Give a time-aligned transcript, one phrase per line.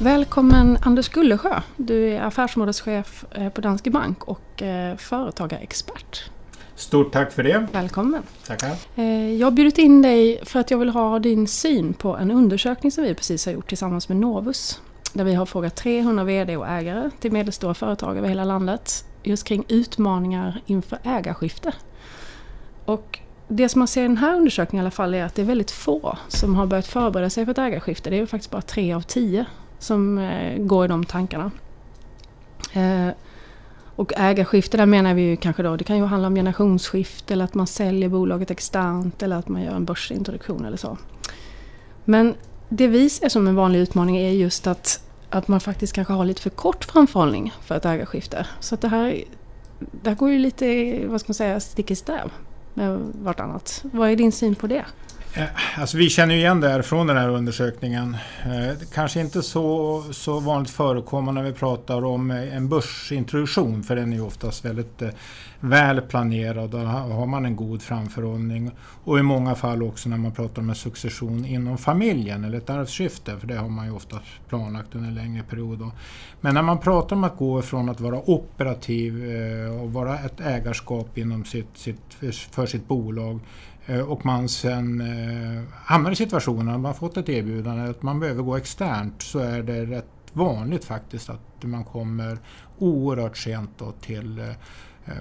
[0.00, 1.60] Välkommen Anders Gullesjö.
[1.76, 6.30] Du är affärsområdeschef eh, på Danske Bank och eh, företagarexpert.
[6.74, 7.66] Stort tack för det.
[7.72, 8.22] Välkommen.
[8.46, 8.76] Tackar.
[8.96, 12.30] Eh, jag har bjudit in dig för att jag vill ha din syn på en
[12.30, 14.80] undersökning som vi precis har gjort tillsammans med Novus.
[15.12, 19.44] Där vi har frågat 300 VD och ägare till medelstora företag över hela landet just
[19.44, 21.72] kring utmaningar inför ägarskifte.
[22.84, 23.18] Och
[23.48, 25.46] det som man ser i den här undersökningen i alla fall är att det är
[25.46, 28.10] väldigt få som har börjat förbereda sig för ett ägarskifte.
[28.10, 29.46] Det är faktiskt bara tre av tio
[29.78, 31.50] som eh, går i de tankarna.
[32.72, 33.08] Eh,
[33.96, 37.44] och ägarskifte där menar vi ju kanske då, det kan ju handla om generationsskifte eller
[37.44, 40.98] att man säljer bolaget externt eller att man gör en börsintroduktion eller så.
[42.04, 42.34] Men
[42.68, 46.24] det vi ser som en vanlig utmaning är just att, att man faktiskt kanske har
[46.24, 48.46] lite för kort framförhållning för ett ägarskifte.
[48.60, 49.24] Så att det här,
[49.78, 52.32] det här går ju lite, vad ska man säga, stick i stäv
[52.74, 53.84] med vartannat.
[53.92, 54.84] Vad är din syn på det?
[55.36, 58.16] Eh, alltså vi känner igen det här från den här undersökningen.
[58.44, 63.96] Eh, kanske inte så, så vanligt förekommande när vi pratar om eh, en börsintroduktion för
[63.96, 65.02] den är ju oftast väldigt
[65.60, 68.70] väl planerad och har man en god framförhållning.
[69.04, 72.70] Och i många fall också när man pratar om en succession inom familjen eller ett
[72.70, 75.90] arvsskifte för det har man ju ofta planlagt under en längre period.
[76.40, 79.24] Men när man pratar om att gå från att vara operativ
[79.82, 82.14] och vara ett ägarskap inom sitt, sitt,
[82.50, 83.40] för sitt bolag
[83.88, 88.42] och man sen eh, hamnar i situationen att man fått ett erbjudande att man behöver
[88.42, 92.38] gå externt så är det rätt vanligt faktiskt att man kommer
[92.78, 95.12] oerhört sent då till eh,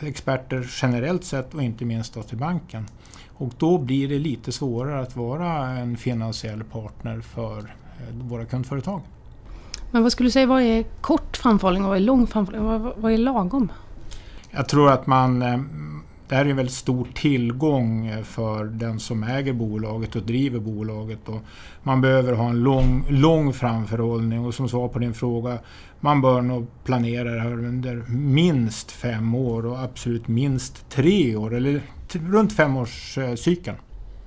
[0.00, 2.86] experter generellt sett och inte minst då till banken.
[3.28, 7.74] Och då blir det lite svårare att vara en finansiell partner för
[8.12, 9.00] våra kundföretag.
[9.90, 12.92] Men vad skulle du säga, vad är kort framförhållning och vad är lång framförhållning?
[12.96, 13.72] Vad är lagom?
[14.50, 15.42] Jag tror att man
[16.28, 21.28] det här är en väldigt stor tillgång för den som äger bolaget och driver bolaget.
[21.28, 21.40] Och
[21.82, 25.58] man behöver ha en lång, lång framförhållning och som svar på din fråga,
[26.00, 31.54] man bör nog planera det här under minst fem år och absolut minst tre år,
[31.54, 31.80] eller
[32.12, 33.76] runt femårscykeln.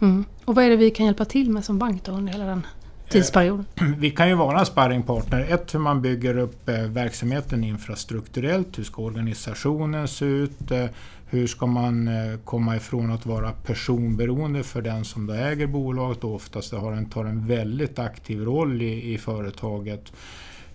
[0.00, 0.24] Eh, mm.
[0.44, 2.66] Och vad är det vi kan hjälpa till med som bank då under hela den
[3.08, 3.64] tidsperiod?
[3.74, 5.46] Eh, vi kan ju vara en sparringpartner.
[5.48, 8.78] Ett, hur man bygger upp eh, verksamheten infrastrukturellt.
[8.78, 10.70] Hur ska organisationen se ut?
[10.70, 10.86] Eh,
[11.26, 12.10] hur ska man
[12.44, 17.06] komma ifrån att vara personberoende för den som då äger bolaget och oftast har en,
[17.06, 20.12] tar en väldigt aktiv roll i, i företaget.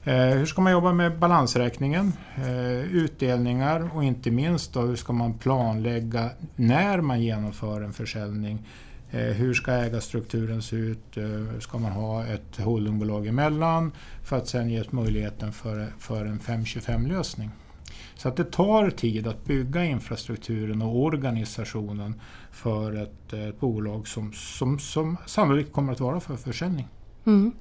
[0.03, 2.13] Hur ska man jobba med balansräkningen,
[2.91, 8.59] utdelningar och inte minst då, hur ska man planlägga när man genomför en försäljning.
[9.11, 11.17] Eh, hur ska ägarstrukturen se ut?
[11.17, 13.91] Eh, ska man ha ett holdingbolag emellan
[14.23, 17.49] för att sen ge möjligheten för, för en 525-lösning?
[18.15, 24.07] Så att det tar tid att bygga infrastrukturen och organisationen för ett, eh, ett bolag
[24.07, 26.87] som, som, som sannolikt kommer att vara för försäljning.
[27.25, 27.51] Mm.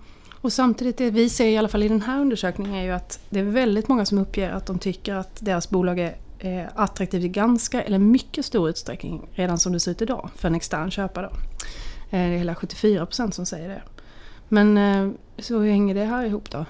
[0.40, 3.20] Och samtidigt, det vi ser i alla fall i den här undersökningen är ju att
[3.30, 7.24] det är väldigt många som uppger att de tycker att deras bolag är Eh, attraktivt
[7.24, 10.90] i ganska eller mycket stor utsträckning redan som det ser ut idag för en extern
[10.90, 11.26] köpare.
[11.26, 11.30] Eh,
[12.10, 13.82] det är hela 74% som säger det.
[14.48, 16.64] Men eh, så hur hänger det här ihop då?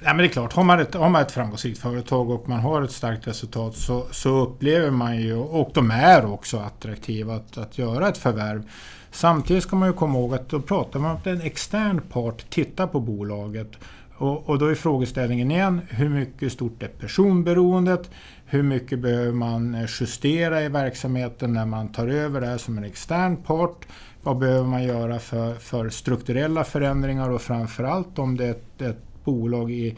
[0.00, 2.60] Ja, men det är klart, har man, ett, har man ett framgångsrikt företag och man
[2.60, 7.58] har ett starkt resultat så, så upplever man ju, och de är också attraktiva, att,
[7.58, 8.70] att göra ett förvärv.
[9.10, 12.50] Samtidigt ska man ju komma ihåg att då pratar man om att en extern part
[12.50, 13.70] tittar på bolaget.
[14.18, 18.10] Och, och då är frågeställningen igen, hur mycket stort är personberoendet?
[18.46, 22.78] Hur mycket behöver man eh, justera i verksamheten när man tar över det här som
[22.78, 23.86] en extern part?
[24.22, 29.24] Vad behöver man göra för, för strukturella förändringar och framförallt om det är ett, ett
[29.24, 29.96] bolag i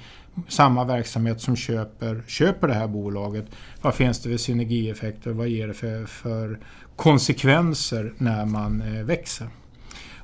[0.49, 3.47] samma verksamhet som köper, köper det här bolaget.
[3.83, 5.31] Vad finns det för synergieffekter?
[5.31, 6.59] Vad ger det för, för
[6.97, 9.49] konsekvenser när man eh, växer?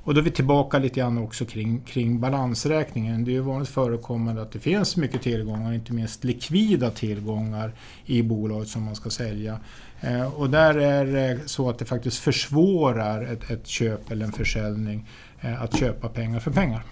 [0.05, 3.25] Och då är vi tillbaka lite grann också kring, kring balansräkningen.
[3.25, 7.73] Det är ju vanligt förekommande att det finns mycket tillgångar, inte minst likvida tillgångar
[8.05, 9.61] i bolaget som man ska sälja.
[10.01, 14.33] Eh, och där är det så att det faktiskt försvårar ett, ett köp eller en
[14.33, 15.09] försäljning
[15.41, 16.85] eh, att köpa pengar för pengar.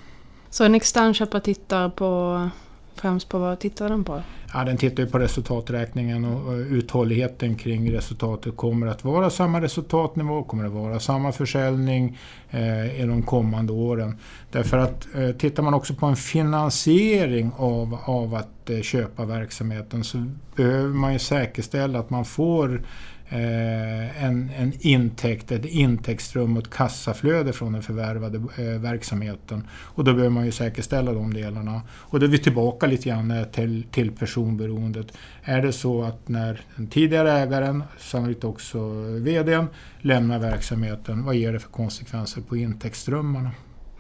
[0.50, 2.50] Så en extern köpare tittar på
[2.94, 4.22] främst på vad tittar den på?
[4.54, 8.56] Ja, den tittar ju på resultaträkningen och uthålligheten kring resultatet.
[8.56, 10.42] Kommer det att vara samma resultatnivå?
[10.42, 12.18] Kommer det att vara samma försäljning
[12.50, 14.18] eh, i de kommande åren?
[14.50, 20.04] Därför att eh, tittar man också på en finansiering av, av att eh, köpa verksamheten
[20.04, 22.82] så behöver man ju säkerställa att man får
[23.32, 29.68] Eh, en, en intäkt, ett intäktsström och ett kassaflöde från den förvärvade eh, verksamheten.
[29.70, 31.82] Och då behöver man ju säkerställa de delarna.
[31.90, 35.06] Och då är vi tillbaka lite grann eh, till, till personberoendet.
[35.42, 38.78] Är det så att när den tidigare ägaren, sannolikt också
[39.18, 39.66] VDn,
[40.00, 43.50] lämnar verksamheten, vad ger det för konsekvenser på intäktsströmmarna?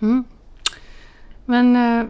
[0.02, 0.24] Mm.
[1.46, 2.06] Men eh,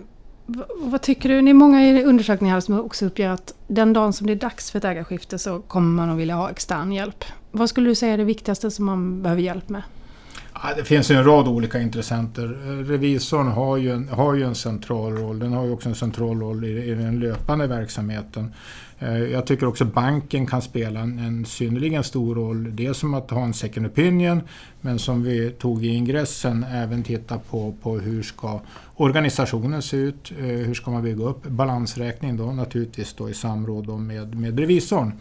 [0.77, 1.43] vad tycker du?
[1.43, 4.71] Det är många i undersökningar som också uppger att den dagen som det är dags
[4.71, 7.25] för ett ägarskifte så kommer man att vilja ha extern hjälp.
[7.51, 9.83] Vad skulle du säga är det viktigaste som man behöver hjälp med?
[10.65, 12.59] Ja, det finns en rad olika intressenter.
[12.65, 15.39] Eh, revisorn har ju, en, har ju en central roll.
[15.39, 18.55] Den har ju också en central roll i, i den löpande verksamheten.
[18.99, 22.77] Eh, jag tycker också banken kan spela en, en synnerligen stor roll.
[22.77, 24.41] Dels som att ha en second opinion
[24.81, 28.61] men som vi tog i ingressen även titta på, på hur ska
[28.97, 30.33] organisationen se ut?
[30.39, 34.59] Eh, hur ska man bygga upp balansräkning då naturligtvis då i samråd då med, med
[34.59, 35.13] revisorn.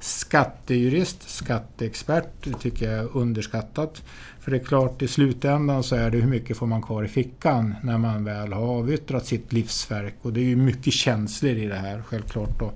[0.00, 4.02] Skattejurist, skatteexpert tycker jag är underskattat.
[4.40, 7.08] För det är klart, i slutändan så är det hur mycket får man kvar i
[7.08, 10.14] fickan när man väl har avyttrat sitt livsverk.
[10.22, 12.58] Och det är ju mycket känslor i det här, självklart.
[12.58, 12.72] Då.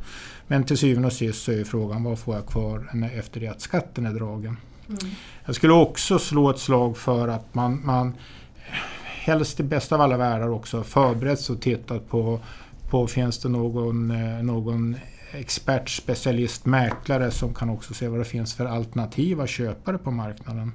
[0.46, 3.60] Men till syvende och sist så är frågan, vad får jag kvar efter det att
[3.60, 4.56] skatten är dragen?
[4.88, 4.98] Mm.
[5.44, 8.14] Jag skulle också slå ett slag för att man, man
[9.04, 12.40] helst i bästa av alla världar också förberett och tittat på,
[12.90, 14.96] på finns det någon, eh, någon
[15.34, 20.72] expert, specialist, mäklare som kan också se vad det finns för alternativa köpare på marknaden.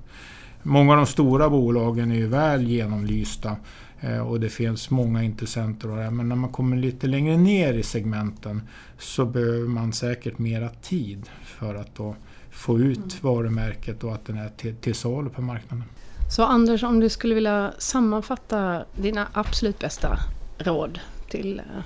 [0.63, 3.57] Många av de stora bolagen är ju väl genomlysta
[3.99, 5.91] eh, och det finns många intressenter.
[5.91, 8.61] Och det, men när man kommer lite längre ner i segmenten
[8.97, 12.15] så behöver man säkert mera tid för att då
[12.51, 13.09] få ut mm.
[13.21, 15.83] varumärket och att den är till, till salu på marknaden.
[16.29, 20.19] Så Anders, om du skulle vilja sammanfatta dina absolut bästa
[20.57, 21.83] råd till eh,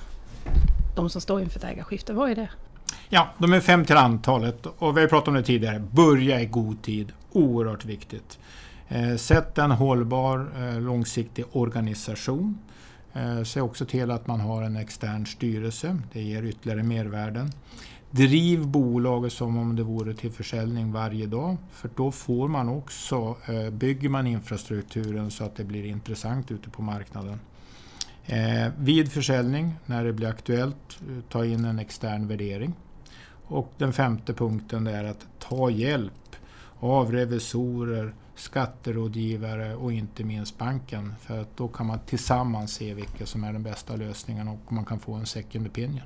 [0.95, 2.50] de som står inför ett ägarskifte, vad är det?
[3.10, 5.84] Ja, de är fem till antalet och vi har pratat om det tidigare.
[5.92, 8.40] Börja i god tid, oerhört viktigt.
[8.88, 12.57] Eh, sätt en hållbar eh, långsiktig organisation.
[13.13, 15.98] Eh, se också till att man har en extern styrelse.
[16.13, 17.51] Det ger ytterligare mervärden.
[18.12, 21.57] Driv bolaget som om det vore till försäljning varje dag.
[21.72, 23.36] För då får man också,
[23.72, 27.39] bygger man infrastrukturen så att det blir intressant ute på marknaden
[28.78, 31.00] vid försäljning, när det blir aktuellt,
[31.30, 32.74] ta in en extern värdering.
[33.46, 36.36] Och den femte punkten är att ta hjälp
[36.80, 41.14] av revisorer, skatterådgivare och inte minst banken.
[41.22, 44.86] För att då kan man tillsammans se vilka som är den bästa lösningen och man
[44.86, 46.02] kan få en second opinion.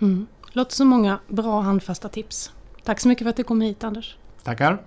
[0.00, 0.26] Mm.
[0.52, 2.52] Låter som många bra handfasta tips.
[2.84, 4.16] Tack så mycket för att du kom hit Anders.
[4.42, 4.82] Tackar.